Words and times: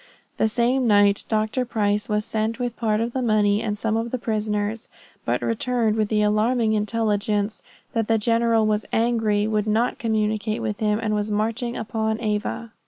The 0.37 0.49
same 0.49 0.87
night, 0.87 1.25
Dr. 1.29 1.63
Price 1.63 2.09
was 2.09 2.25
sent 2.25 2.57
with 2.57 2.75
part 2.75 3.01
of 3.01 3.13
the 3.13 3.21
money, 3.21 3.61
and 3.61 3.77
some 3.77 3.95
of 3.95 4.09
the 4.09 4.17
prisoners, 4.17 4.89
but 5.25 5.43
returned 5.43 5.95
with 5.95 6.07
the 6.09 6.23
alarming 6.23 6.73
intelligence, 6.73 7.61
that 7.93 8.07
the 8.07 8.17
general 8.17 8.65
was 8.65 8.87
angry, 8.91 9.45
would 9.45 9.67
not 9.67 9.99
communicate 9.99 10.63
with 10.63 10.79
him, 10.79 10.97
and 10.97 11.13
was 11.13 11.29
marching 11.29 11.77
upon 11.77 12.19
Ava. 12.19 12.71